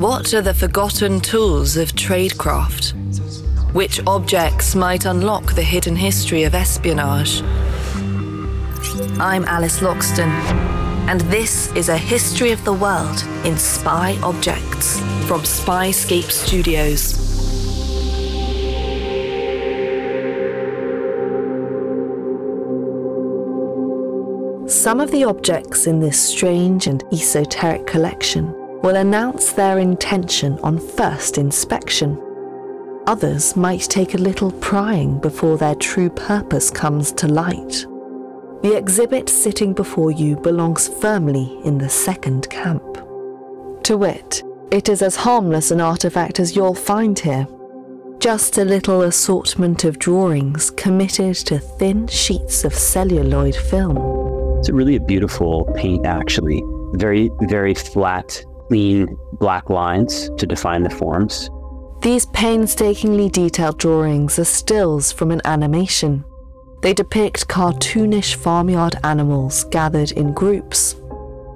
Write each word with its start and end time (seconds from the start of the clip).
What 0.00 0.32
are 0.32 0.40
the 0.40 0.54
forgotten 0.54 1.20
tools 1.20 1.76
of 1.76 1.92
tradecraft? 1.92 2.94
Which 3.74 4.00
objects 4.06 4.74
might 4.74 5.04
unlock 5.04 5.52
the 5.52 5.62
hidden 5.62 5.94
history 5.94 6.44
of 6.44 6.54
espionage? 6.54 7.42
I'm 9.20 9.44
Alice 9.44 9.80
Loxton, 9.80 10.30
and 11.06 11.20
this 11.32 11.70
is 11.76 11.90
a 11.90 11.98
history 11.98 12.50
of 12.50 12.64
the 12.64 12.72
world 12.72 13.22
in 13.44 13.58
spy 13.58 14.18
objects 14.22 14.98
from 15.28 15.42
Spyscape 15.42 16.30
Studios. 16.30 17.18
Some 24.72 24.98
of 24.98 25.10
the 25.10 25.24
objects 25.24 25.86
in 25.86 26.00
this 26.00 26.18
strange 26.18 26.86
and 26.86 27.04
esoteric 27.12 27.86
collection 27.86 28.54
will 28.82 28.96
announce 28.96 29.52
their 29.52 29.78
intention 29.78 30.58
on 30.60 30.78
first 30.78 31.38
inspection. 31.38 32.20
Others 33.06 33.56
might 33.56 33.82
take 33.82 34.14
a 34.14 34.18
little 34.18 34.52
prying 34.52 35.18
before 35.20 35.58
their 35.58 35.74
true 35.74 36.10
purpose 36.10 36.70
comes 36.70 37.12
to 37.12 37.28
light. 37.28 37.86
The 38.62 38.76
exhibit 38.76 39.28
sitting 39.28 39.72
before 39.72 40.10
you 40.10 40.36
belongs 40.36 40.88
firmly 40.88 41.60
in 41.64 41.78
the 41.78 41.88
second 41.88 42.48
camp. 42.50 42.82
To 43.84 43.96
wit, 43.96 44.42
it 44.70 44.88
is 44.88 45.02
as 45.02 45.16
harmless 45.16 45.70
an 45.70 45.80
artifact 45.80 46.38
as 46.40 46.54
you'll 46.54 46.74
find 46.74 47.18
here. 47.18 47.46
Just 48.18 48.58
a 48.58 48.64
little 48.64 49.02
assortment 49.02 49.84
of 49.84 49.98
drawings 49.98 50.70
committed 50.70 51.36
to 51.36 51.58
thin 51.58 52.06
sheets 52.06 52.64
of 52.64 52.74
celluloid 52.74 53.56
film. 53.56 53.96
It's 54.58 54.68
really 54.68 54.96
a 54.96 55.00
beautiful 55.00 55.64
paint, 55.74 56.04
actually. 56.04 56.62
Very, 56.92 57.30
very 57.42 57.72
flat, 57.72 58.44
clean 58.70 59.18
black 59.32 59.68
lines 59.68 60.30
to 60.38 60.46
define 60.46 60.84
the 60.84 60.90
forms. 60.90 61.50
These 62.02 62.26
painstakingly 62.26 63.28
detailed 63.28 63.78
drawings 63.78 64.38
are 64.38 64.44
stills 64.44 65.10
from 65.10 65.32
an 65.32 65.40
animation. 65.44 66.24
They 66.80 66.94
depict 66.94 67.48
cartoonish 67.48 68.36
farmyard 68.36 68.94
animals 69.02 69.64
gathered 69.64 70.12
in 70.12 70.32
groups. 70.32 70.94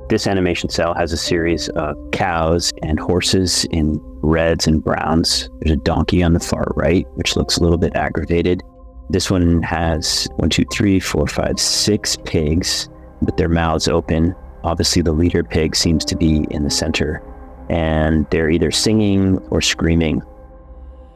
This 0.08 0.26
animation 0.26 0.68
cel 0.70 0.92
has 0.94 1.12
a 1.12 1.16
series 1.16 1.68
of 1.70 1.96
cows 2.10 2.72
and 2.82 2.98
horses 2.98 3.64
in 3.70 4.00
reds 4.22 4.66
and 4.66 4.82
browns. 4.82 5.48
There's 5.60 5.76
a 5.78 5.82
donkey 5.82 6.20
on 6.22 6.32
the 6.32 6.40
far 6.40 6.66
right, 6.74 7.06
which 7.14 7.36
looks 7.36 7.58
a 7.58 7.62
little 7.62 7.78
bit 7.78 7.94
aggravated. 7.94 8.60
This 9.08 9.30
one 9.30 9.62
has 9.62 10.26
one, 10.36 10.50
two, 10.50 10.64
three, 10.72 10.98
four, 10.98 11.28
five, 11.28 11.60
six 11.60 12.18
pigs 12.24 12.88
with 13.20 13.36
their 13.36 13.48
mouths 13.48 13.86
open. 13.86 14.34
Obviously, 14.64 15.02
the 15.02 15.12
leader 15.12 15.44
pig 15.44 15.76
seems 15.76 16.04
to 16.06 16.16
be 16.16 16.46
in 16.50 16.64
the 16.64 16.70
center, 16.70 17.22
and 17.68 18.26
they're 18.30 18.50
either 18.50 18.70
singing 18.70 19.38
or 19.50 19.60
screaming. 19.60 20.22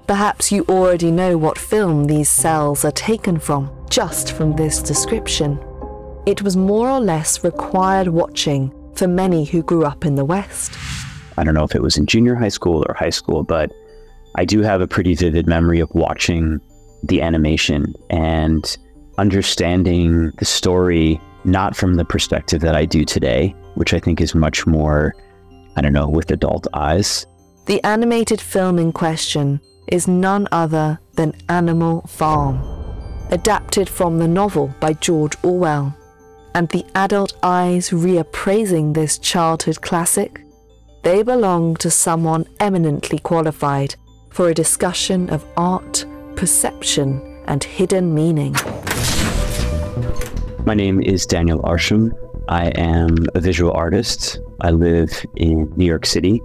Perhaps 0.06 0.52
you 0.52 0.64
already 0.68 1.10
know 1.10 1.36
what 1.36 1.58
film 1.58 2.04
these 2.04 2.28
cels 2.28 2.84
are 2.84 2.92
taken 2.92 3.38
from, 3.38 3.70
just 3.90 4.32
from 4.32 4.54
this 4.54 4.82
description. 4.82 5.58
It 6.26 6.42
was 6.42 6.56
more 6.56 6.90
or 6.90 7.00
less 7.00 7.42
required 7.42 8.08
watching 8.08 8.72
for 8.94 9.08
many 9.08 9.44
who 9.44 9.62
grew 9.62 9.84
up 9.84 10.04
in 10.04 10.14
the 10.14 10.24
West. 10.24 10.76
I 11.38 11.44
don't 11.44 11.54
know 11.54 11.64
if 11.64 11.74
it 11.74 11.82
was 11.82 11.96
in 11.96 12.04
junior 12.04 12.34
high 12.34 12.48
school 12.48 12.84
or 12.86 12.94
high 12.94 13.10
school, 13.10 13.44
but 13.44 13.72
I 14.34 14.44
do 14.44 14.60
have 14.60 14.82
a 14.82 14.86
pretty 14.86 15.14
vivid 15.14 15.46
memory 15.46 15.80
of 15.80 15.90
watching 15.94 16.60
the 17.02 17.22
animation 17.22 17.94
and 18.10 18.76
understanding 19.16 20.32
the 20.38 20.44
story 20.44 21.20
not 21.50 21.76
from 21.76 21.94
the 21.94 22.04
perspective 22.04 22.60
that 22.60 22.74
I 22.74 22.84
do 22.84 23.04
today, 23.04 23.54
which 23.74 23.94
I 23.94 23.98
think 23.98 24.20
is 24.20 24.34
much 24.34 24.66
more, 24.66 25.14
I 25.76 25.80
don't 25.80 25.92
know, 25.92 26.08
with 26.08 26.30
adult 26.30 26.66
eyes. 26.74 27.26
The 27.66 27.82
animated 27.84 28.40
film 28.40 28.78
in 28.78 28.92
question 28.92 29.60
is 29.88 30.06
none 30.06 30.48
other 30.52 31.00
than 31.14 31.34
Animal 31.48 32.02
Farm, 32.02 32.60
adapted 33.30 33.88
from 33.88 34.18
the 34.18 34.28
novel 34.28 34.74
by 34.80 34.92
George 34.94 35.36
Orwell. 35.42 35.94
And 36.54 36.68
the 36.68 36.84
adult 36.94 37.34
eyes 37.42 37.90
reappraising 37.90 38.94
this 38.94 39.18
childhood 39.18 39.80
classic, 39.80 40.40
they 41.04 41.22
belong 41.22 41.76
to 41.76 41.90
someone 41.90 42.46
eminently 42.58 43.18
qualified 43.18 43.94
for 44.30 44.48
a 44.48 44.54
discussion 44.54 45.30
of 45.30 45.44
art, 45.56 46.04
perception, 46.36 47.44
and 47.46 47.62
hidden 47.62 48.14
meaning. 48.14 48.54
My 50.64 50.74
name 50.74 51.00
is 51.00 51.24
Daniel 51.24 51.60
Arsham. 51.62 52.12
I 52.48 52.66
am 52.76 53.16
a 53.34 53.40
visual 53.40 53.72
artist. 53.72 54.40
I 54.60 54.70
live 54.70 55.24
in 55.36 55.72
New 55.76 55.84
York 55.84 56.06
City. 56.06 56.42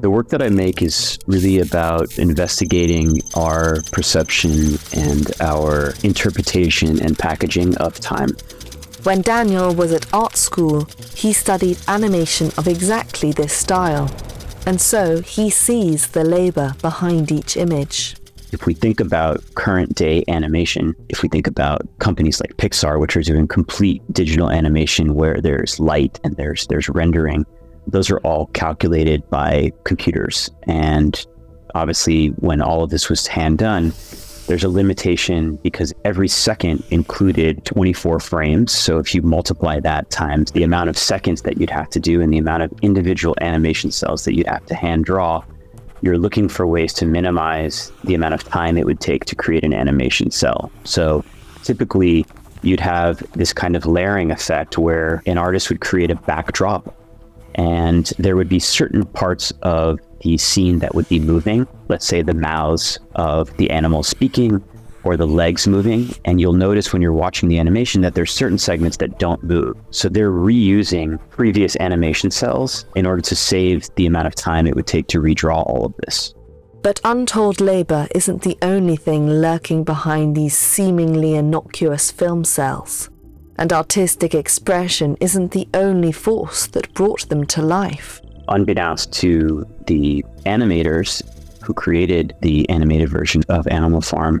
The 0.00 0.10
work 0.10 0.28
that 0.28 0.42
I 0.42 0.48
make 0.48 0.82
is 0.82 1.18
really 1.26 1.58
about 1.60 2.18
investigating 2.18 3.20
our 3.34 3.82
perception 3.92 4.78
and 4.92 5.30
our 5.40 5.94
interpretation 6.02 7.00
and 7.00 7.18
packaging 7.18 7.76
of 7.78 8.00
time. 8.00 8.30
When 9.02 9.22
Daniel 9.22 9.74
was 9.74 9.92
at 9.92 10.12
art 10.12 10.36
school, 10.36 10.86
he 11.14 11.32
studied 11.32 11.78
animation 11.88 12.50
of 12.58 12.68
exactly 12.68 13.32
this 13.32 13.52
style, 13.52 14.10
and 14.66 14.80
so 14.80 15.20
he 15.20 15.50
sees 15.50 16.08
the 16.08 16.24
labor 16.24 16.74
behind 16.80 17.32
each 17.32 17.56
image 17.56 18.19
if 18.52 18.66
we 18.66 18.74
think 18.74 19.00
about 19.00 19.42
current 19.54 19.94
day 19.94 20.24
animation, 20.28 20.94
if 21.08 21.22
we 21.22 21.28
think 21.28 21.46
about 21.46 21.82
companies 21.98 22.40
like 22.40 22.56
Pixar, 22.56 23.00
which 23.00 23.16
are 23.16 23.22
doing 23.22 23.46
complete 23.46 24.02
digital 24.12 24.50
animation 24.50 25.14
where 25.14 25.40
there's 25.40 25.78
light 25.78 26.18
and 26.24 26.36
there's 26.36 26.66
there's 26.66 26.88
rendering, 26.88 27.44
those 27.86 28.10
are 28.10 28.18
all 28.18 28.46
calculated 28.46 29.28
by 29.30 29.72
computers. 29.84 30.50
And 30.64 31.24
obviously, 31.74 32.28
when 32.28 32.60
all 32.60 32.82
of 32.82 32.90
this 32.90 33.08
was 33.08 33.26
hand 33.26 33.58
done, 33.58 33.92
there's 34.46 34.64
a 34.64 34.68
limitation 34.68 35.56
because 35.62 35.92
every 36.04 36.26
second 36.26 36.82
included 36.90 37.64
24 37.66 38.18
frames. 38.18 38.72
So 38.72 38.98
if 38.98 39.14
you 39.14 39.22
multiply 39.22 39.78
that 39.80 40.10
times 40.10 40.50
the 40.50 40.64
amount 40.64 40.90
of 40.90 40.98
seconds 40.98 41.42
that 41.42 41.60
you'd 41.60 41.70
have 41.70 41.88
to 41.90 42.00
do 42.00 42.20
and 42.20 42.32
the 42.32 42.38
amount 42.38 42.64
of 42.64 42.72
individual 42.82 43.36
animation 43.40 43.90
cels 43.90 44.24
that 44.24 44.34
you'd 44.34 44.48
have 44.48 44.66
to 44.66 44.74
hand 44.74 45.04
draw, 45.04 45.44
you're 46.02 46.18
looking 46.18 46.48
for 46.48 46.66
ways 46.66 46.92
to 46.94 47.06
minimize 47.06 47.92
the 48.04 48.14
amount 48.14 48.34
of 48.34 48.44
time 48.44 48.76
it 48.76 48.86
would 48.86 49.00
take 49.00 49.24
to 49.26 49.34
create 49.34 49.64
an 49.64 49.74
animation 49.74 50.30
cel. 50.30 50.70
So 50.84 51.24
typically, 51.62 52.26
you'd 52.62 52.80
have 52.80 53.22
this 53.32 53.52
kind 53.52 53.76
of 53.76 53.86
layering 53.86 54.30
effect 54.30 54.78
where 54.78 55.22
an 55.26 55.38
artist 55.38 55.68
would 55.70 55.80
create 55.80 56.10
a 56.10 56.16
backdrop 56.16 56.94
and 57.54 58.06
there 58.18 58.36
would 58.36 58.48
be 58.48 58.58
certain 58.58 59.04
parts 59.04 59.52
of 59.62 59.98
the 60.22 60.36
scene 60.38 60.78
that 60.80 60.94
would 60.94 61.08
be 61.08 61.18
moving, 61.18 61.66
let's 61.88 62.06
say 62.06 62.22
the 62.22 62.34
mouths 62.34 62.98
of 63.14 63.54
the 63.56 63.70
animal 63.70 64.02
speaking 64.02 64.62
or 65.04 65.16
the 65.16 65.26
legs 65.26 65.66
moving. 65.66 66.14
And 66.24 66.40
you'll 66.40 66.52
notice 66.52 66.92
when 66.92 67.02
you're 67.02 67.12
watching 67.12 67.48
the 67.48 67.58
animation 67.58 68.00
that 68.02 68.14
there's 68.14 68.32
certain 68.32 68.58
segments 68.58 68.96
that 68.98 69.18
don't 69.18 69.42
move. 69.42 69.76
So 69.90 70.08
they're 70.08 70.30
reusing 70.30 71.18
previous 71.30 71.76
animation 71.76 72.30
cels 72.30 72.84
in 72.96 73.06
order 73.06 73.22
to 73.22 73.36
save 73.36 73.88
the 73.96 74.06
amount 74.06 74.26
of 74.26 74.34
time 74.34 74.66
it 74.66 74.74
would 74.74 74.86
take 74.86 75.06
to 75.08 75.20
redraw 75.20 75.66
all 75.66 75.86
of 75.86 75.94
this. 76.04 76.34
But 76.82 77.00
untold 77.04 77.60
labour 77.60 78.08
isn't 78.14 78.42
the 78.42 78.56
only 78.62 78.96
thing 78.96 79.28
lurking 79.28 79.84
behind 79.84 80.34
these 80.34 80.56
seemingly 80.56 81.34
innocuous 81.34 82.10
film 82.10 82.44
cels. 82.44 83.10
And 83.58 83.70
artistic 83.72 84.34
expression 84.34 85.18
isn't 85.20 85.52
the 85.52 85.68
only 85.74 86.12
force 86.12 86.66
that 86.68 86.94
brought 86.94 87.28
them 87.28 87.44
to 87.48 87.60
life. 87.60 88.22
Unbeknownst 88.48 89.12
to 89.12 89.66
the 89.86 90.24
animators 90.46 91.22
who 91.62 91.74
created 91.74 92.34
the 92.40 92.68
animated 92.70 93.10
version 93.10 93.42
of 93.50 93.68
Animal 93.68 94.00
Farm, 94.00 94.40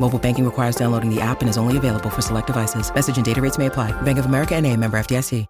Mobile 0.00 0.18
banking 0.18 0.44
requires 0.44 0.76
downloading 0.76 1.14
the 1.14 1.20
app 1.20 1.42
and 1.42 1.50
is 1.50 1.58
only 1.58 1.76
available 1.76 2.08
for 2.08 2.22
select 2.22 2.46
devices. 2.46 2.92
Message 2.94 3.16
and 3.16 3.26
data 3.26 3.42
rates 3.42 3.58
may 3.58 3.66
apply. 3.66 3.92
Bank 4.02 4.18
of 4.18 4.26
America 4.26 4.54
and 4.54 4.66
a 4.66 4.74
member 4.74 4.98
FDIC. 4.98 5.46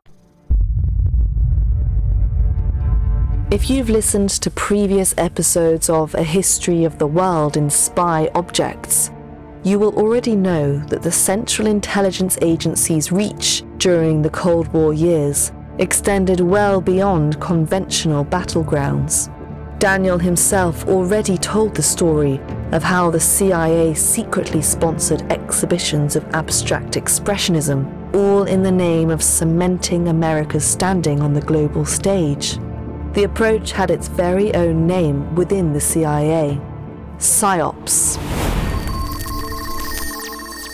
If 3.51 3.71
you've 3.71 3.89
listened 3.89 4.29
to 4.29 4.51
previous 4.51 5.15
episodes 5.17 5.89
of 5.89 6.15
A 6.15 6.23
History 6.23 6.85
of 6.85 6.99
the 6.99 7.07
World 7.07 7.57
in 7.57 7.71
Spy 7.71 8.31
Objects, 8.35 9.11
you 9.65 9.79
will 9.79 9.95
already 9.95 10.37
know 10.37 10.79
that 10.91 11.01
the 11.01 11.11
Central 11.11 11.67
Intelligence 11.67 12.37
Agency's 12.43 13.11
reach 13.11 13.65
during 13.79 14.21
the 14.21 14.29
Cold 14.29 14.69
War 14.75 14.93
years 14.93 15.51
extended 15.79 16.41
well 16.41 16.83
beyond 16.83 17.41
conventional 17.41 18.23
battlegrounds. 18.23 19.33
Daniel 19.79 20.19
himself 20.19 20.87
already 20.87 21.39
told 21.39 21.75
the 21.75 21.83
story 21.83 22.39
of 22.73 22.83
how 22.83 23.11
the 23.11 23.21
CIA 23.21 23.95
secretly 23.95 24.63
sponsored 24.63 25.23
exhibitions 25.33 26.17
of 26.17 26.25
abstract 26.35 26.95
expressionism, 26.95 28.15
all 28.15 28.45
in 28.45 28.63
the 28.63 28.71
name 28.71 29.11
of 29.11 29.23
cementing 29.23 30.09
America's 30.09 30.65
standing 30.65 31.21
on 31.21 31.33
the 31.33 31.41
global 31.41 31.85
stage. 31.85 32.59
The 33.15 33.25
approach 33.25 33.73
had 33.73 33.91
its 33.91 34.09
very 34.09 34.55
own 34.55 34.87
name 34.87 35.35
within 35.35 35.73
the 35.73 35.81
CIA 35.81 36.61
PSYOPs. 37.19 38.19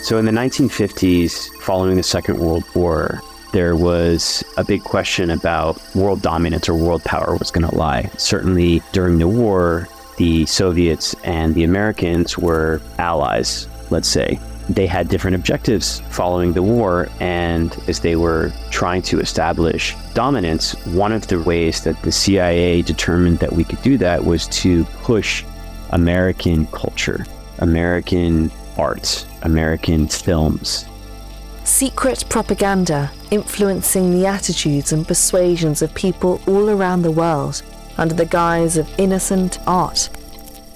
So 0.03 0.17
in 0.17 0.25
the 0.25 0.31
1950s, 0.31 1.49
following 1.61 1.95
the 1.95 2.03
Second 2.03 2.37
World 2.37 2.63
War, 2.75 3.21
there 3.53 3.75
was 3.75 4.43
a 4.57 4.63
big 4.63 4.83
question 4.83 5.29
about 5.31 5.81
world 5.95 6.21
dominance 6.21 6.67
or 6.67 6.75
world 6.75 7.03
power 7.05 7.37
was 7.37 7.51
going 7.51 7.67
to 7.67 7.73
lie. 7.73 8.11
Certainly 8.17 8.83
during 8.91 9.17
the 9.17 9.27
war, 9.27 9.87
the 10.17 10.45
Soviets 10.45 11.15
and 11.23 11.53
the 11.55 11.63
Americans 11.63 12.37
were 12.37 12.81
allies, 12.97 13.67
let's 13.89 14.07
say. 14.07 14.39
They 14.67 14.87
had 14.87 15.09
different 15.09 15.35
objectives 15.35 16.01
following 16.09 16.53
the 16.53 16.63
war, 16.63 17.07
and 17.19 17.77
as 17.87 17.99
they 17.99 18.15
were 18.15 18.51
trying 18.71 19.03
to 19.03 19.19
establish 19.19 19.95
dominance, 20.15 20.73
one 20.87 21.11
of 21.11 21.27
the 21.27 21.39
ways 21.39 21.83
that 21.83 22.01
the 22.01 22.11
CIA 22.11 22.81
determined 22.81 23.39
that 23.39 23.53
we 23.53 23.63
could 23.63 23.81
do 23.83 23.97
that 23.99 24.25
was 24.25 24.47
to 24.47 24.83
push 25.03 25.43
American 25.91 26.65
culture, 26.67 27.25
American 27.59 28.51
art, 28.77 29.25
American 29.43 30.07
films. 30.07 30.85
Secret 31.63 32.25
propaganda 32.29 33.11
influencing 33.31 34.11
the 34.11 34.25
attitudes 34.25 34.91
and 34.93 35.07
persuasions 35.07 35.81
of 35.81 35.93
people 35.93 36.41
all 36.47 36.69
around 36.69 37.01
the 37.01 37.11
world 37.11 37.61
under 37.97 38.13
the 38.13 38.25
guise 38.25 38.77
of 38.77 38.89
innocent 38.99 39.59
art. 39.67 40.09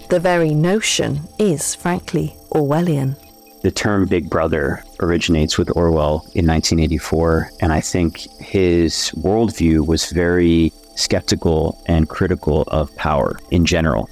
The 0.10 0.20
very 0.20 0.54
notion 0.54 1.22
is, 1.38 1.76
frankly, 1.76 2.36
Orwellian. 2.52 3.16
The 3.62 3.72
term 3.72 4.06
Big 4.06 4.30
Brother 4.30 4.84
originates 5.02 5.58
with 5.58 5.76
Orwell 5.76 6.26
in 6.34 6.48
1984, 6.48 7.52
and 7.62 7.74
I 7.74 7.82
think 7.82 8.22
his 8.40 9.12
worldview 9.18 9.86
was 9.86 10.12
very 10.12 10.72
skeptical 10.96 11.82
and 11.86 12.08
critical 12.08 12.64
of 12.68 12.96
power 12.96 13.38
in 13.52 13.66
general. 13.66 14.10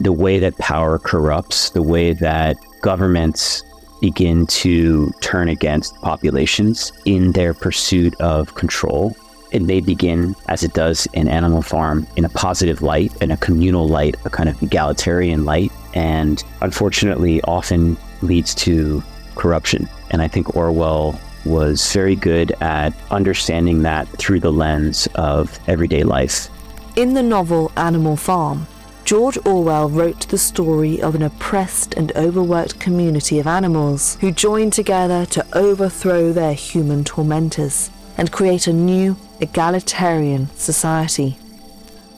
The 0.00 0.12
way 0.12 0.38
that 0.40 0.58
power 0.58 0.98
corrupts, 0.98 1.70
the 1.70 1.82
way 1.82 2.12
that 2.14 2.56
governments 2.82 3.62
begin 4.00 4.46
to 4.46 5.12
turn 5.20 5.48
against 5.48 5.94
populations 6.02 6.92
in 7.04 7.32
their 7.32 7.54
pursuit 7.54 8.14
of 8.20 8.54
control. 8.54 9.16
It 9.50 9.62
may 9.62 9.80
begin, 9.80 10.36
as 10.48 10.62
it 10.62 10.74
does 10.74 11.06
in 11.14 11.28
Animal 11.28 11.62
Farm, 11.62 12.06
in 12.16 12.24
a 12.24 12.28
positive 12.28 12.82
light, 12.82 13.12
in 13.22 13.30
a 13.30 13.36
communal 13.36 13.88
light, 13.88 14.16
a 14.24 14.30
kind 14.30 14.48
of 14.48 14.62
egalitarian 14.62 15.44
light, 15.44 15.72
and 15.94 16.42
unfortunately 16.60 17.40
often 17.42 17.96
leads 18.20 18.54
to 18.56 19.02
corruption. 19.36 19.88
And 20.10 20.20
I 20.20 20.28
think 20.28 20.54
Orwell 20.54 21.18
was 21.44 21.92
very 21.92 22.16
good 22.16 22.52
at 22.60 22.92
understanding 23.10 23.82
that 23.82 24.06
through 24.08 24.40
the 24.40 24.52
lens 24.52 25.08
of 25.14 25.58
everyday 25.66 26.02
life. 26.02 26.48
In 26.96 27.14
the 27.14 27.22
novel 27.22 27.72
Animal 27.76 28.16
Farm, 28.16 28.66
George 29.04 29.38
Orwell 29.46 29.88
wrote 29.88 30.28
the 30.28 30.36
story 30.36 31.00
of 31.00 31.14
an 31.14 31.22
oppressed 31.22 31.94
and 31.94 32.14
overworked 32.14 32.78
community 32.78 33.38
of 33.38 33.46
animals 33.46 34.18
who 34.20 34.30
joined 34.30 34.74
together 34.74 35.24
to 35.24 35.46
overthrow 35.56 36.30
their 36.32 36.52
human 36.52 37.04
tormentors 37.04 37.90
and 38.18 38.32
create 38.32 38.66
a 38.66 38.72
new, 38.72 39.16
egalitarian 39.40 40.50
society. 40.56 41.38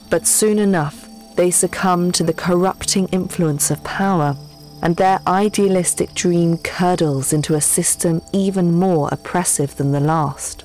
But 0.08 0.26
soon 0.26 0.58
enough, 0.58 1.06
they 1.36 1.50
succumb 1.50 2.10
to 2.12 2.24
the 2.24 2.32
corrupting 2.32 3.06
influence 3.08 3.70
of 3.70 3.84
power, 3.84 4.36
and 4.82 4.96
their 4.96 5.20
idealistic 5.26 6.14
dream 6.14 6.56
curdles 6.58 7.32
into 7.32 7.54
a 7.54 7.60
system 7.60 8.22
even 8.32 8.72
more 8.72 9.08
oppressive 9.12 9.76
than 9.76 9.92
the 9.92 10.00
last. 10.00 10.64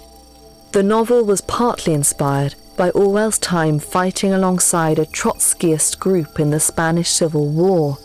The 0.71 0.83
novel 0.83 1.23
was 1.23 1.41
partly 1.41 1.93
inspired 1.93 2.55
by 2.77 2.89
Orwell's 2.91 3.37
time 3.37 3.79
fighting 3.79 4.33
alongside 4.33 4.99
a 4.99 5.05
Trotskyist 5.05 5.99
group 5.99 6.39
in 6.39 6.49
the 6.49 6.59
Spanish 6.59 7.09
Civil 7.09 7.47
War, 7.47 7.97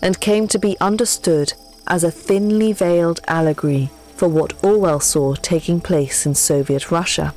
and 0.00 0.20
came 0.20 0.46
to 0.48 0.58
be 0.58 0.76
understood 0.80 1.52
as 1.88 2.04
a 2.04 2.10
thinly 2.10 2.72
veiled 2.72 3.20
allegory 3.26 3.90
for 4.18 4.28
what 4.28 4.52
Orwell 4.64 4.98
saw 4.98 5.34
taking 5.36 5.80
place 5.80 6.26
in 6.26 6.34
Soviet 6.34 6.90
Russia. 6.90 7.32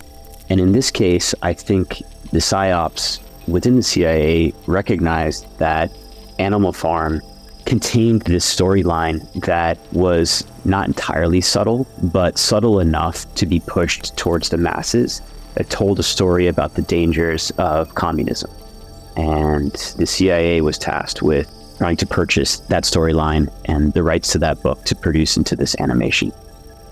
And 0.49 0.59
in 0.59 0.71
this 0.71 0.89
case, 0.89 1.35
I 1.43 1.53
think 1.53 1.99
the 2.31 2.39
PSYOPs 2.39 3.19
within 3.47 3.75
the 3.75 3.83
CIA 3.83 4.53
recognized 4.65 5.45
that 5.59 5.91
Animal 6.39 6.73
Farm 6.73 7.21
contained 7.65 8.23
this 8.23 8.43
storyline 8.43 9.21
that 9.45 9.77
was 9.93 10.43
not 10.65 10.87
entirely 10.87 11.39
subtle, 11.39 11.87
but 12.11 12.39
subtle 12.39 12.79
enough 12.79 13.31
to 13.35 13.45
be 13.45 13.59
pushed 13.59 14.17
towards 14.17 14.49
the 14.49 14.57
masses 14.57 15.21
that 15.53 15.69
told 15.69 15.99
a 15.99 16.03
story 16.03 16.47
about 16.47 16.73
the 16.73 16.81
dangers 16.81 17.51
of 17.59 17.93
communism. 17.93 18.49
And 19.17 19.71
the 19.97 20.07
CIA 20.07 20.61
was 20.61 20.79
tasked 20.79 21.21
with 21.21 21.47
trying 21.77 21.97
to 21.97 22.07
purchase 22.07 22.59
that 22.59 22.83
storyline 22.83 23.51
and 23.65 23.93
the 23.93 24.03
rights 24.03 24.31
to 24.31 24.39
that 24.39 24.61
book 24.63 24.83
to 24.85 24.95
produce 24.95 25.37
into 25.37 25.55
this 25.55 25.75
animation. 25.79 26.31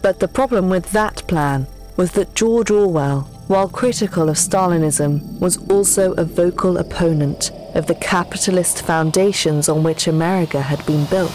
But 0.01 0.19
the 0.19 0.27
problem 0.27 0.69
with 0.69 0.91
that 0.91 1.27
plan 1.27 1.67
was 1.97 2.11
that 2.13 2.35
George 2.35 2.71
Orwell, 2.71 3.21
while 3.47 3.67
critical 3.67 4.29
of 4.29 4.37
Stalinism, 4.37 5.39
was 5.39 5.57
also 5.69 6.13
a 6.13 6.23
vocal 6.23 6.77
opponent 6.77 7.51
of 7.75 7.87
the 7.87 7.95
capitalist 7.95 8.83
foundations 8.83 9.67
on 9.69 9.83
which 9.83 10.07
America 10.07 10.61
had 10.61 10.85
been 10.85 11.05
built. 11.05 11.31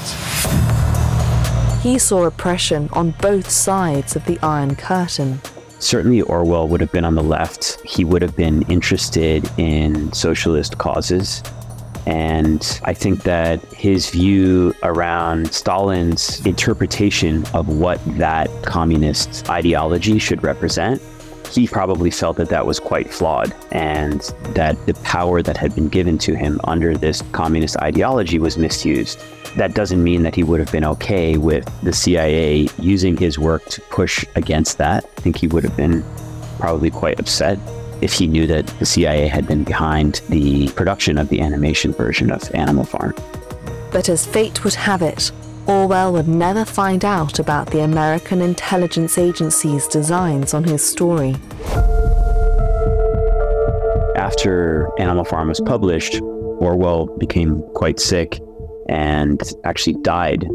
He 1.83 1.99
saw 1.99 2.25
oppression 2.25 2.89
on 2.93 3.11
both 3.21 3.51
sides 3.51 4.17
of 4.17 4.25
the 4.25 4.39
Iron 4.43 4.75
Curtain 4.75 5.41
certainly 5.85 6.23
Orwell 6.23 6.67
would 6.69 6.81
have 6.81 6.93
been 6.93 7.05
on 7.05 7.15
the 7.15 7.23
left. 7.23 7.79
He 7.83 8.05
would 8.05 8.23
have 8.23 8.35
been 8.37 8.63
interested 8.63 9.49
in 9.59 10.13
socialist 10.13 10.79
causes. 10.79 11.43
And 12.07 12.81
I 12.85 12.93
think 12.95 13.23
that 13.23 13.61
his 13.73 14.11
view 14.11 14.75
around 14.83 15.53
Stalin's 15.53 16.45
interpretation 16.45 17.45
of 17.55 17.69
what 17.69 18.01
that 18.19 18.51
communist 18.63 19.49
ideology 19.49 20.19
should 20.19 20.43
represent, 20.43 21.01
he 21.51 21.67
probably 21.69 22.11
felt 22.11 22.37
that 22.37 22.49
that 22.49 22.67
was 22.67 22.81
quite 22.81 23.13
flawed 23.13 23.55
and 23.73 24.21
that 24.55 24.75
the 24.87 24.95
power 25.05 25.41
that 25.41 25.57
had 25.57 25.75
been 25.75 25.89
given 25.89 26.19
to 26.19 26.35
him 26.35 26.61
under 26.65 26.97
this 26.97 27.23
communist 27.33 27.77
ideology 27.79 28.39
was 28.39 28.59
misused 28.59 29.21
that 29.57 29.75
doesn't 29.75 30.03
mean 30.03 30.23
that 30.25 30.35
he 30.35 30.43
would 30.43 30.59
have 30.59 30.73
been 30.73 30.85
okay 30.85 31.37
with 31.37 31.65
the 31.83 31.93
CIA 31.93 32.69
using 32.79 33.17
his 33.17 33.39
work 33.39 33.65
to 33.67 33.81
push 33.83 34.25
against 34.35 34.79
that. 34.79 35.05
I 35.05 35.21
think 35.21 35.37
he 35.37 35.47
would 35.47 35.63
have 35.63 35.77
been 35.77 36.05
probably 36.59 36.91
quite 36.91 37.21
upset 37.21 37.59
if 38.05 38.13
he 38.13 38.27
knew 38.27 38.47
that 38.47 38.67
the 38.79 38.85
CIA 38.85 39.27
had 39.27 39.49
been 39.49 39.65
behind 39.65 40.21
the 40.29 40.69
production 40.73 41.17
of 41.17 41.31
the 41.31 41.41
animation 41.41 41.91
version 41.95 42.31
of 42.31 42.55
Animal 42.55 42.85
Farm. 42.85 43.15
But 43.91 44.11
as 44.11 44.27
fate 44.27 44.63
would 44.63 44.75
have 44.75 45.01
it, 45.01 45.33
Orwell 45.67 46.13
would 46.13 46.29
never 46.29 46.67
find 46.67 47.03
out 47.03 47.39
about 47.39 47.71
the 47.71 47.81
American 47.81 48.43
intelligence 48.43 49.17
agency's 49.17 49.89
designs 49.89 50.53
on 50.53 50.65
his 50.65 50.85
story. 50.85 51.35
After 54.17 54.91
Animal 54.99 55.25
Farm 55.25 55.49
was 55.49 55.63
published, 55.63 56.21
Orwell 56.21 57.07
became 57.19 57.63
quite 57.75 57.99
sick 57.99 58.39
and 58.91 59.43
actually 59.65 59.97
died. 60.03 60.47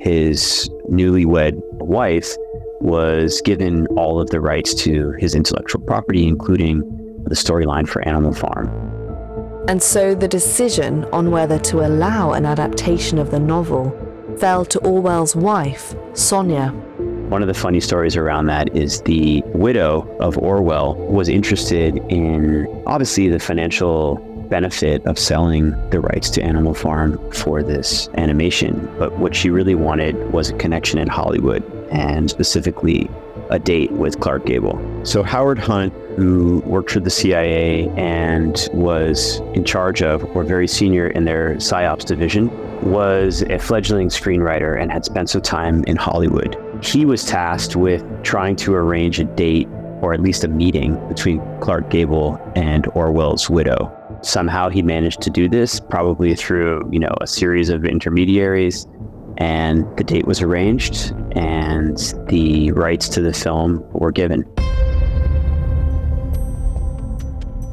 His 0.00 0.68
newlywed 0.90 1.54
wife 1.80 2.36
was 2.80 3.40
given 3.42 3.86
all 3.96 4.20
of 4.20 4.28
the 4.28 4.40
rights 4.40 4.74
to 4.74 5.12
his 5.12 5.34
intellectual 5.34 5.80
property, 5.80 6.26
including 6.26 6.82
the 7.28 7.34
storyline 7.34 7.88
for 7.88 8.06
Animal 8.06 8.32
Farm. 8.34 8.68
And 9.68 9.82
so 9.82 10.14
the 10.14 10.28
decision 10.28 11.04
on 11.06 11.30
whether 11.30 11.58
to 11.58 11.86
allow 11.86 12.32
an 12.32 12.46
adaptation 12.46 13.18
of 13.18 13.30
the 13.30 13.38
novel 13.38 13.92
fell 14.38 14.64
to 14.64 14.78
Orwell's 14.80 15.36
wife, 15.36 15.94
Sonia, 16.14 16.68
One 17.28 17.42
of 17.42 17.48
the 17.48 17.54
funny 17.54 17.80
stories 17.80 18.16
around 18.16 18.46
that 18.46 18.74
is 18.74 19.02
the 19.02 19.42
widow 19.48 20.08
of 20.20 20.38
Orwell 20.38 20.94
was 20.94 21.28
interested 21.28 21.98
in 22.08 22.66
obviously 22.86 23.28
the 23.28 23.38
financial 23.38 24.16
benefit 24.48 25.04
of 25.04 25.18
selling 25.18 25.72
the 25.90 26.00
rights 26.00 26.30
to 26.30 26.42
Animal 26.42 26.72
Farm 26.72 27.18
for 27.32 27.62
this 27.62 28.08
animation, 28.16 28.90
but 28.98 29.18
what 29.18 29.36
she 29.36 29.50
really 29.50 29.74
wanted 29.74 30.32
was 30.32 30.48
a 30.48 30.54
connection 30.54 30.98
in 30.98 31.08
Hollywood 31.08 31.62
and 31.90 32.30
specifically 32.30 33.10
a 33.50 33.58
date 33.58 33.90
with 33.92 34.20
Clark 34.20 34.46
Gable. 34.46 34.78
So 35.04 35.22
Howard 35.22 35.58
Hunt, 35.58 35.92
who 36.16 36.60
worked 36.66 36.90
for 36.90 37.00
the 37.00 37.10
CIA 37.10 37.88
and 37.96 38.68
was 38.72 39.40
in 39.54 39.64
charge 39.64 40.02
of, 40.02 40.24
or 40.36 40.44
very 40.44 40.68
senior 40.68 41.08
in 41.08 41.24
their 41.24 41.54
PSYOPs 41.56 42.04
division, 42.04 42.50
was 42.82 43.42
a 43.42 43.58
fledgling 43.58 44.08
screenwriter 44.08 44.80
and 44.80 44.90
had 44.92 45.04
spent 45.04 45.30
some 45.30 45.42
time 45.42 45.84
in 45.84 45.96
Hollywood. 45.96 46.56
He 46.82 47.04
was 47.04 47.24
tasked 47.24 47.76
with 47.76 48.04
trying 48.22 48.56
to 48.56 48.74
arrange 48.74 49.18
a 49.18 49.24
date 49.24 49.68
or 50.00 50.14
at 50.14 50.20
least 50.20 50.44
a 50.44 50.48
meeting 50.48 50.96
between 51.08 51.40
Clark 51.60 51.90
Gable 51.90 52.40
and 52.54 52.86
Orwell's 52.94 53.50
widow. 53.50 53.92
Somehow 54.22 54.68
he 54.68 54.82
managed 54.82 55.20
to 55.22 55.30
do 55.30 55.48
this, 55.48 55.80
probably 55.80 56.34
through, 56.34 56.88
you 56.92 56.98
know, 56.98 57.14
a 57.20 57.26
series 57.26 57.68
of 57.68 57.84
intermediaries, 57.84 58.86
and 59.38 59.84
the 59.96 60.04
date 60.04 60.26
was 60.26 60.42
arranged 60.42 61.14
and 61.32 61.96
the 62.28 62.70
rights 62.72 63.08
to 63.08 63.20
the 63.20 63.32
film 63.32 63.84
were 63.92 64.12
given. 64.12 64.44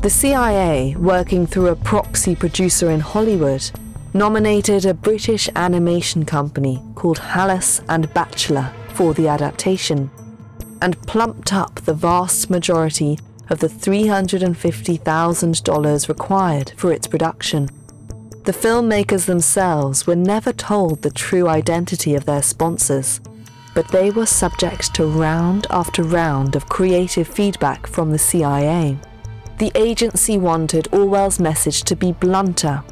The 0.01 0.10
CIA, 0.10 0.95
working 0.98 1.45
through 1.48 1.67
a 1.67 1.75
proxy 1.75 2.36
producer 2.36 2.91
in 2.91 3.00
Hollywood, 3.00 3.72
nominated 4.13 4.86
a 4.86 4.93
British 4.93 5.50
animation 5.55 6.25
company 6.25 6.79
called 6.93 7.17
Halas 7.17 7.81
and 7.89 8.13
Batchelor 8.13 8.72
for 8.89 9.15
the 9.15 9.27
adaptation 9.27 10.12
and 10.81 11.01
plumped 11.07 11.51
up 11.51 11.81
the 11.81 11.93
vast 11.93 12.51
majority 12.51 13.17
of 13.50 13.60
the 13.60 13.67
$350,000 13.67 16.07
required 16.07 16.72
for 16.77 16.93
its 16.93 17.07
production. 17.07 17.67
The 18.46 18.52
filmmakers 18.52 19.25
themselves 19.25 20.06
were 20.06 20.16
never 20.16 20.54
told 20.54 21.02
the 21.02 21.10
true 21.10 21.48
identity 21.48 22.16
of 22.16 22.25
their 22.25 22.44
sponsors, 22.44 23.20
but 23.74 23.88
they 23.90 24.12
were 24.12 24.25
subject 24.25 24.94
to 24.96 25.06
round 25.06 25.68
after 25.70 26.04
round 26.04 26.56
of 26.56 26.70
creative 26.70 27.28
feedback 27.28 27.88
from 27.88 28.12
the 28.12 28.20
CIA. 28.20 28.98
The 29.58 29.72
agency 29.75 30.38
wanted 30.38 30.88
Orwell's 30.92 31.40
message 31.40 31.84
to 31.84 31.96
be 31.96 32.12
blunter 32.12 32.84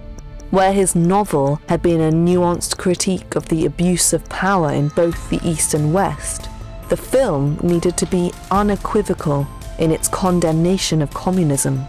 where 0.54 0.72
his 0.72 0.96
novel 0.96 1.60
had 1.68 1.82
been 1.82 2.00
a 2.00 2.12
nuanced 2.12 2.78
critique 2.78 3.36
of 3.36 3.48
the 3.48 3.66
abuse 3.66 4.14
of 4.14 4.24
power 4.30 4.72
in 4.72 4.88
both 4.90 5.28
the 5.32 5.40
East 5.44 5.74
and 5.74 5.92
West, 5.92 6.48
the 6.90 6.96
film 6.96 7.60
needed 7.64 7.98
to 7.98 8.06
be 8.06 8.32
unequivocal 8.52 9.48
in 9.80 9.90
its 9.90 10.08
condemnation 10.08 11.02
of 11.02 11.12
communism. 11.12 11.84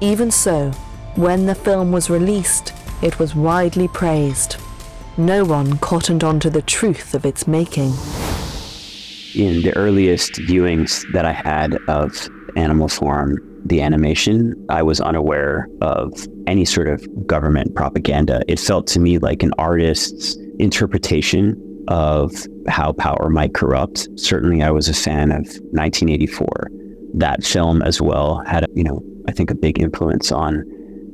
Even 0.00 0.30
so, 0.30 0.70
when 1.14 1.44
the 1.44 1.54
film 1.54 1.92
was 1.92 2.08
released, 2.08 2.72
it 3.02 3.18
was 3.18 3.34
widely 3.34 3.88
praised. 3.88 4.56
No 5.16 5.44
one 5.44 5.78
cottoned 5.78 6.24
on 6.24 6.40
to 6.40 6.50
the 6.50 6.62
truth 6.62 7.14
of 7.14 7.26
its 7.26 7.46
making. 7.46 7.92
In 9.34 9.62
the 9.62 9.72
earliest 9.76 10.32
viewings 10.32 11.04
that 11.12 11.24
I 11.24 11.32
had 11.32 11.76
of 11.88 12.28
Animal 12.56 12.88
Farm, 12.88 13.38
the 13.64 13.82
animation, 13.82 14.54
I 14.68 14.82
was 14.82 15.00
unaware 15.00 15.68
of 15.82 16.12
any 16.46 16.64
sort 16.64 16.88
of 16.88 17.06
government 17.26 17.74
propaganda. 17.74 18.42
It 18.48 18.58
felt 18.58 18.86
to 18.88 19.00
me 19.00 19.18
like 19.18 19.42
an 19.42 19.52
artist's 19.58 20.36
interpretation 20.58 21.56
of 21.88 22.32
how 22.68 22.92
power 22.92 23.28
might 23.30 23.54
corrupt. 23.54 24.08
Certainly, 24.16 24.62
I 24.62 24.70
was 24.70 24.88
a 24.88 24.94
fan 24.94 25.30
of 25.30 25.46
1984. 25.72 26.48
That 27.14 27.44
film 27.44 27.82
as 27.82 28.00
well 28.00 28.42
had, 28.46 28.66
you 28.74 28.84
know, 28.84 29.02
I 29.28 29.32
think 29.32 29.50
a 29.50 29.54
big 29.54 29.80
influence 29.80 30.32
on 30.32 30.64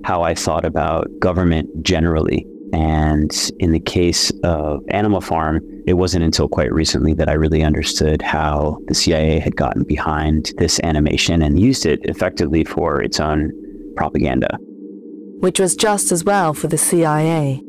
how 0.04 0.22
I 0.22 0.34
thought 0.34 0.64
about 0.64 1.08
government 1.18 1.82
generally. 1.82 2.46
And 2.72 3.30
in 3.58 3.72
the 3.72 3.80
case 3.80 4.32
of 4.42 4.80
Animal 4.88 5.20
Farm, 5.20 5.60
it 5.86 5.94
wasn't 5.94 6.24
until 6.24 6.48
quite 6.48 6.72
recently 6.72 7.14
that 7.14 7.28
I 7.28 7.34
really 7.34 7.62
understood 7.62 8.20
how 8.22 8.78
the 8.88 8.94
CIA 8.94 9.38
had 9.38 9.56
gotten 9.56 9.84
behind 9.84 10.52
this 10.58 10.80
animation 10.82 11.42
and 11.42 11.60
used 11.60 11.86
it 11.86 12.00
effectively 12.02 12.64
for 12.64 13.00
its 13.00 13.20
own 13.20 13.52
propaganda. 13.96 14.58
Which 15.40 15.60
was 15.60 15.76
just 15.76 16.10
as 16.10 16.24
well 16.24 16.54
for 16.54 16.66
the 16.66 16.78
CIA. 16.78 17.62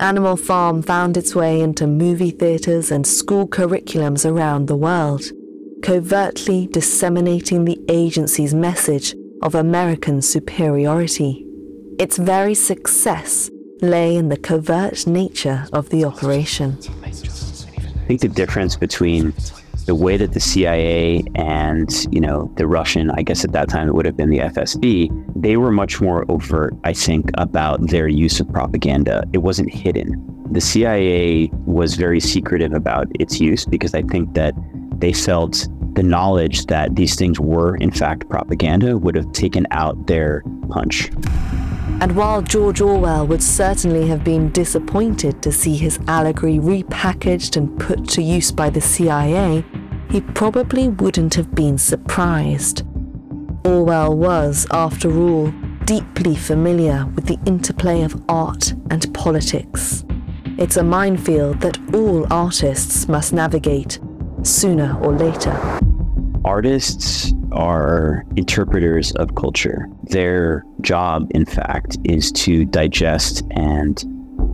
Animal 0.00 0.36
Farm 0.36 0.82
found 0.82 1.16
its 1.16 1.34
way 1.34 1.60
into 1.60 1.86
movie 1.86 2.30
theaters 2.30 2.90
and 2.90 3.06
school 3.06 3.46
curriculums 3.46 4.28
around 4.28 4.66
the 4.66 4.76
world, 4.76 5.22
covertly 5.82 6.66
disseminating 6.68 7.66
the 7.66 7.78
agency's 7.88 8.54
message 8.54 9.14
of 9.42 9.54
American 9.54 10.22
superiority. 10.22 11.46
Its 12.00 12.16
very 12.16 12.54
success 12.54 13.50
lay 13.82 14.16
in 14.16 14.30
the 14.30 14.36
covert 14.38 15.06
nature 15.06 15.66
of 15.74 15.90
the 15.90 16.02
operation. 16.02 16.78
I 17.04 17.10
think 18.06 18.22
the 18.22 18.32
difference 18.34 18.74
between 18.74 19.34
the 19.84 19.94
way 19.94 20.16
that 20.16 20.32
the 20.32 20.40
CIA 20.40 21.22
and, 21.34 21.90
you 22.10 22.18
know, 22.22 22.50
the 22.56 22.66
Russian, 22.66 23.10
I 23.10 23.20
guess 23.20 23.44
at 23.44 23.52
that 23.52 23.68
time 23.68 23.86
it 23.86 23.94
would 23.94 24.06
have 24.06 24.16
been 24.16 24.30
the 24.30 24.38
FSB, 24.38 25.10
they 25.36 25.58
were 25.58 25.70
much 25.70 26.00
more 26.00 26.24
overt, 26.30 26.74
I 26.84 26.94
think, 26.94 27.32
about 27.34 27.90
their 27.90 28.08
use 28.08 28.40
of 28.40 28.50
propaganda. 28.50 29.24
It 29.34 29.42
wasn't 29.42 29.70
hidden. 29.70 30.24
The 30.52 30.62
CIA 30.62 31.50
was 31.66 31.96
very 31.96 32.18
secretive 32.18 32.72
about 32.72 33.08
its 33.20 33.42
use 33.42 33.66
because 33.66 33.94
I 33.94 34.00
think 34.04 34.32
that 34.32 34.54
they 34.98 35.12
felt 35.12 35.68
the 35.92 36.02
knowledge 36.02 36.64
that 36.66 36.96
these 36.96 37.14
things 37.14 37.38
were, 37.38 37.76
in 37.76 37.90
fact, 37.90 38.26
propaganda 38.30 38.96
would 38.96 39.16
have 39.16 39.30
taken 39.32 39.66
out 39.70 40.06
their 40.06 40.42
punch. 40.70 41.10
And 42.00 42.16
while 42.16 42.40
George 42.40 42.80
Orwell 42.80 43.26
would 43.26 43.42
certainly 43.42 44.08
have 44.08 44.24
been 44.24 44.50
disappointed 44.52 45.42
to 45.42 45.52
see 45.52 45.76
his 45.76 45.98
allegory 46.08 46.58
repackaged 46.58 47.58
and 47.58 47.78
put 47.78 48.08
to 48.10 48.22
use 48.22 48.50
by 48.50 48.70
the 48.70 48.80
CIA, 48.80 49.62
he 50.08 50.22
probably 50.22 50.88
wouldn't 50.88 51.34
have 51.34 51.54
been 51.54 51.76
surprised. 51.76 52.86
Orwell 53.64 54.16
was, 54.16 54.66
after 54.70 55.12
all, 55.20 55.52
deeply 55.84 56.34
familiar 56.34 57.04
with 57.14 57.26
the 57.26 57.38
interplay 57.44 58.02
of 58.02 58.22
art 58.30 58.72
and 58.90 59.12
politics. 59.12 60.02
It's 60.56 60.78
a 60.78 60.82
minefield 60.82 61.60
that 61.60 61.78
all 61.94 62.26
artists 62.32 63.08
must 63.08 63.34
navigate, 63.34 63.98
sooner 64.42 64.98
or 65.02 65.12
later. 65.12 65.52
Artists 66.46 67.34
are 67.52 68.24
interpreters 68.36 69.12
of 69.12 69.34
culture. 69.34 69.88
Their 70.04 70.64
job, 70.80 71.30
in 71.34 71.44
fact, 71.44 71.98
is 72.04 72.32
to 72.32 72.64
digest 72.64 73.42
and 73.50 73.96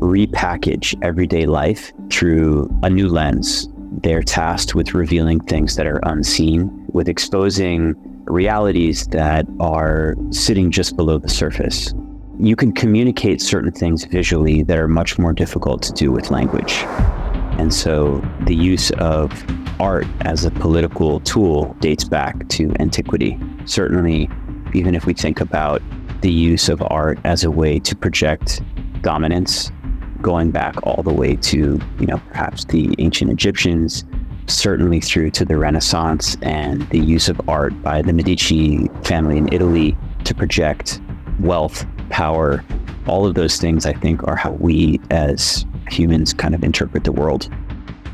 repackage 0.00 0.94
everyday 1.02 1.46
life 1.46 1.92
through 2.10 2.68
a 2.82 2.90
new 2.90 3.08
lens. 3.08 3.68
They're 4.02 4.22
tasked 4.22 4.74
with 4.74 4.94
revealing 4.94 5.40
things 5.40 5.76
that 5.76 5.86
are 5.86 6.00
unseen, 6.02 6.70
with 6.88 7.08
exposing 7.08 7.94
realities 8.26 9.06
that 9.08 9.46
are 9.60 10.14
sitting 10.30 10.70
just 10.70 10.96
below 10.96 11.18
the 11.18 11.28
surface. 11.28 11.94
You 12.38 12.56
can 12.56 12.72
communicate 12.72 13.40
certain 13.40 13.72
things 13.72 14.04
visually 14.04 14.62
that 14.64 14.78
are 14.78 14.88
much 14.88 15.18
more 15.18 15.32
difficult 15.32 15.82
to 15.84 15.92
do 15.92 16.12
with 16.12 16.30
language. 16.30 16.82
And 17.58 17.72
so 17.72 18.22
the 18.42 18.54
use 18.54 18.90
of 18.92 19.32
art 19.80 20.06
as 20.20 20.44
a 20.44 20.50
political 20.50 21.20
tool 21.20 21.76
dates 21.80 22.04
back 22.04 22.48
to 22.48 22.74
antiquity. 22.80 23.38
Certainly, 23.64 24.28
even 24.74 24.94
if 24.94 25.06
we 25.06 25.14
think 25.14 25.40
about 25.40 25.82
the 26.20 26.30
use 26.30 26.68
of 26.68 26.82
art 26.88 27.18
as 27.24 27.44
a 27.44 27.50
way 27.50 27.78
to 27.80 27.94
project 27.94 28.62
dominance, 29.02 29.70
going 30.22 30.50
back 30.50 30.74
all 30.82 31.02
the 31.02 31.12
way 31.12 31.36
to, 31.36 31.80
you 32.00 32.06
know, 32.06 32.20
perhaps 32.30 32.64
the 32.64 32.94
ancient 32.98 33.30
Egyptians, 33.30 34.04
certainly 34.46 35.00
through 35.00 35.30
to 35.30 35.44
the 35.44 35.56
Renaissance 35.56 36.36
and 36.42 36.88
the 36.90 36.98
use 36.98 37.28
of 37.28 37.40
art 37.48 37.80
by 37.82 38.02
the 38.02 38.12
Medici 38.12 38.88
family 39.04 39.38
in 39.38 39.52
Italy 39.52 39.96
to 40.24 40.34
project 40.34 41.00
wealth, 41.40 41.84
power, 42.10 42.64
all 43.06 43.26
of 43.26 43.34
those 43.34 43.58
things, 43.58 43.86
I 43.86 43.92
think, 43.92 44.26
are 44.26 44.36
how 44.36 44.52
we 44.52 45.00
as 45.10 45.64
humans 45.88 46.32
kind 46.32 46.54
of 46.54 46.64
interpret 46.64 47.04
the 47.04 47.12
world. 47.12 47.48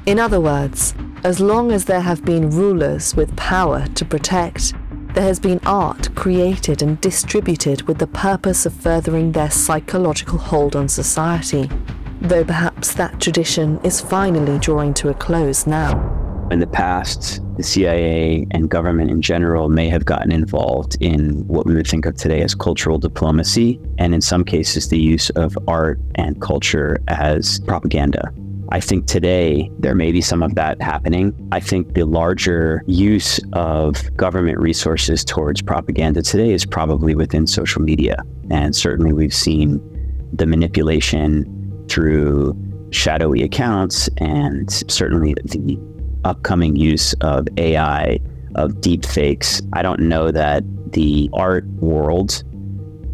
In 0.07 0.19
other 0.19 0.41
words, 0.41 0.95
as 1.25 1.39
long 1.39 1.71
as 1.71 1.85
there 1.85 2.01
have 2.01 2.25
been 2.25 2.51
rulers 2.51 3.15
with 3.15 3.35
power 3.37 3.87
to 3.95 4.05
protect, 4.05 4.75
there 5.15 5.23
has 5.23 5.39
been 5.39 5.61
art 5.65 6.13
created 6.17 6.83
and 6.83 7.01
distributed 7.01 7.83
with 7.83 7.99
the 7.99 8.07
purpose 8.09 8.67
of 8.67 8.73
furthering 8.73 9.31
their 9.31 9.51
psychological 9.51 10.39
hold 10.39 10.75
on 10.75 10.89
society, 10.89 11.71
though 12.21 12.45
perhaps 12.45 12.95
that 12.95 13.21
tradition 13.21 13.79
is 13.85 14.01
finally 14.01 14.59
drawing 14.59 14.93
to 14.95 15.11
a 15.11 15.15
close 15.15 15.67
now. 15.67 15.93
In 16.51 16.59
the 16.59 16.67
past, 16.67 17.41
the 17.57 17.63
CIA 17.63 18.47
and 18.51 18.69
government 18.69 19.11
in 19.11 19.23
general 19.23 19.69
may 19.69 19.89
have 19.89 20.05
gotten 20.05 20.33
involved 20.33 20.97
in 21.01 21.47
what 21.47 21.67
we 21.67 21.75
would 21.75 21.87
think 21.87 22.05
of 22.05 22.17
today 22.17 22.43
as 22.43 22.55
cultural 22.55 22.99
diplomacy, 22.99 23.81
and 23.99 24.13
in 24.13 24.21
some 24.21 24.45
cases, 24.45 24.89
the 24.89 24.99
use 24.99 25.31
of 25.31 25.57
art 25.69 26.01
and 26.17 26.41
culture 26.43 26.99
as 27.07 27.61
propaganda. 27.61 28.33
I 28.73 28.81
think 28.81 29.07
today 29.07 29.71
there 29.81 29.95
may 29.95 30.13
be 30.13 30.23
some 30.23 30.43
of 30.43 30.55
that 30.55 30.81
happening. 30.81 31.35
I 31.53 31.61
think 31.61 31.93
the 31.93 32.05
larger 32.05 32.83
use 32.87 33.39
of 33.53 34.17
government 34.17 34.59
resources 34.59 35.27
towards 35.27 35.61
propaganda 35.61 36.23
today 36.23 36.55
is 36.55 36.65
probably 36.65 37.15
within 37.15 37.47
social 37.47 37.83
media. 37.83 38.25
And 38.51 38.75
certainly 38.75 39.13
we've 39.13 39.35
seen 39.35 39.79
the 40.33 40.47
manipulation 40.47 41.45
through 41.91 42.57
shadowy 42.93 43.43
accounts 43.43 44.09
and 44.17 44.71
certainly 44.91 45.35
the 45.45 45.79
upcoming 46.25 46.75
use 46.75 47.13
of 47.21 47.47
AI, 47.59 48.21
of 48.55 48.81
deep 48.81 49.05
fakes. 49.05 49.61
I 49.75 49.83
don't 49.83 50.01
know 50.01 50.31
that 50.31 50.65
the 50.93 51.29
art 51.35 51.67
world 51.75 52.43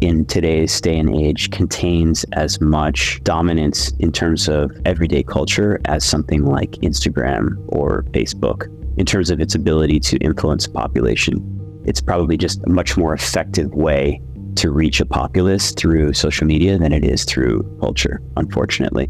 in 0.01 0.25
today's 0.25 0.79
day 0.79 0.97
and 0.97 1.13
age 1.13 1.51
contains 1.51 2.23
as 2.33 2.61
much 2.61 3.21
dominance 3.23 3.91
in 3.99 4.11
terms 4.11 4.47
of 4.47 4.71
everyday 4.85 5.23
culture 5.23 5.79
as 5.85 6.03
something 6.03 6.45
like 6.45 6.71
Instagram 6.81 7.57
or 7.67 8.03
Facebook 8.11 8.67
in 8.97 9.05
terms 9.05 9.29
of 9.29 9.39
its 9.39 9.55
ability 9.55 9.99
to 9.99 10.17
influence 10.17 10.65
a 10.65 10.71
population. 10.71 11.81
It's 11.85 12.01
probably 12.01 12.37
just 12.37 12.63
a 12.63 12.69
much 12.69 12.97
more 12.97 13.13
effective 13.13 13.73
way 13.73 14.21
to 14.55 14.71
reach 14.71 14.99
a 14.99 15.05
populace 15.05 15.71
through 15.71 16.13
social 16.13 16.45
media 16.47 16.77
than 16.77 16.91
it 16.91 17.03
is 17.03 17.23
through 17.23 17.63
culture, 17.79 18.21
unfortunately. 18.37 19.09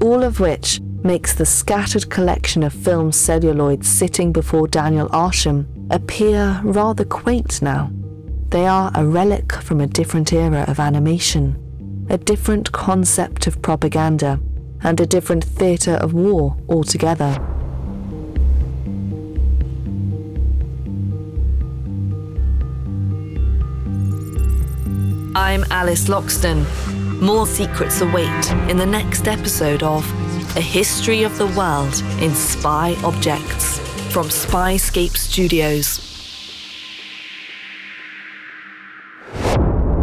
All 0.00 0.22
of 0.22 0.40
which 0.40 0.80
makes 1.02 1.34
the 1.34 1.46
scattered 1.46 2.10
collection 2.10 2.62
of 2.62 2.72
film 2.72 3.10
celluloids 3.10 3.84
sitting 3.84 4.32
before 4.32 4.68
Daniel 4.68 5.08
Arsham 5.08 5.66
appear 5.90 6.60
rather 6.62 7.04
quaint 7.04 7.60
now. 7.62 7.90
They 8.52 8.66
are 8.66 8.92
a 8.94 9.02
relic 9.02 9.50
from 9.50 9.80
a 9.80 9.86
different 9.86 10.30
era 10.30 10.66
of 10.68 10.78
animation, 10.78 11.56
a 12.10 12.18
different 12.18 12.70
concept 12.70 13.46
of 13.46 13.62
propaganda, 13.62 14.40
and 14.82 15.00
a 15.00 15.06
different 15.06 15.42
theatre 15.42 15.94
of 15.94 16.12
war 16.12 16.58
altogether. 16.68 17.38
I'm 25.34 25.64
Alice 25.70 26.08
Loxton. 26.08 26.66
More 27.22 27.46
secrets 27.46 28.02
await 28.02 28.50
in 28.68 28.76
the 28.76 28.84
next 28.84 29.28
episode 29.28 29.82
of 29.82 30.04
A 30.58 30.60
History 30.60 31.22
of 31.22 31.38
the 31.38 31.46
World 31.46 31.94
in 32.20 32.34
Spy 32.34 32.96
Objects 33.02 33.78
from 34.12 34.26
Spyscape 34.26 35.16
Studios. 35.16 36.11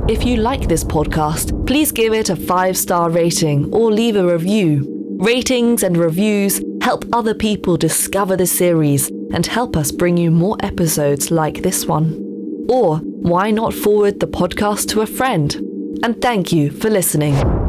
If 0.09 0.25
you 0.25 0.37
like 0.37 0.67
this 0.67 0.83
podcast, 0.83 1.67
please 1.67 1.91
give 1.91 2.15
it 2.15 2.31
a 2.31 2.35
five 2.35 2.75
star 2.75 3.11
rating 3.11 3.71
or 3.71 3.91
leave 3.91 4.15
a 4.15 4.25
review. 4.25 4.87
Ratings 5.19 5.83
and 5.83 5.95
reviews 5.95 6.63
help 6.81 7.05
other 7.13 7.35
people 7.35 7.77
discover 7.77 8.35
the 8.35 8.47
series 8.47 9.09
and 9.31 9.45
help 9.45 9.77
us 9.77 9.91
bring 9.91 10.17
you 10.17 10.31
more 10.31 10.57
episodes 10.61 11.29
like 11.29 11.61
this 11.61 11.85
one. 11.85 12.15
Or 12.67 12.97
why 12.97 13.51
not 13.51 13.71
forward 13.71 14.19
the 14.19 14.25
podcast 14.25 14.87
to 14.89 15.01
a 15.01 15.05
friend? 15.05 15.53
And 16.01 16.19
thank 16.19 16.51
you 16.51 16.71
for 16.71 16.89
listening. 16.89 17.68